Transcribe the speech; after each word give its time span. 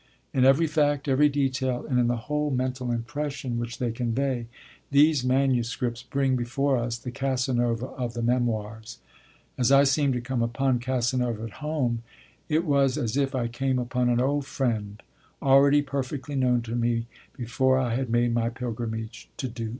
In 0.33 0.45
every 0.45 0.65
fact, 0.65 1.07
every 1.07 1.29
detail, 1.29 1.85
and 1.85 1.99
in 1.99 2.07
the 2.07 2.15
whole 2.25 2.49
mental 2.49 2.91
impression 2.91 3.59
which 3.59 3.77
they 3.77 3.91
convey, 3.91 4.47
these 4.89 5.23
manuscripts 5.23 6.01
bring 6.01 6.35
before 6.35 6.75
us 6.79 6.97
the 6.97 7.11
Casanova 7.11 7.85
of 7.85 8.15
the 8.15 8.23
Memoirs. 8.23 8.97
As 9.59 9.71
I 9.71 9.83
seemed 9.83 10.13
to 10.13 10.19
come 10.21 10.41
upon 10.41 10.79
Casanova 10.79 11.43
at 11.43 11.51
home, 11.61 12.01
it 12.49 12.65
was 12.65 12.97
as 12.97 13.15
if 13.15 13.35
I 13.35 13.47
came 13.47 13.77
upon 13.77 14.09
an 14.09 14.19
old 14.19 14.47
friend, 14.47 15.03
already 15.39 15.83
perfectly 15.83 16.33
known 16.33 16.63
to 16.63 16.73
me, 16.75 17.05
before 17.37 17.77
I 17.77 17.93
had 17.93 18.09
made 18.09 18.33
my 18.33 18.49
pilgrimage 18.49 19.29
to 19.37 19.47
Dux. 19.47 19.69